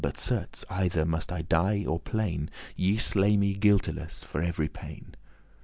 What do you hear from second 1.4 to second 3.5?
die or plain;* *bewail Ye slay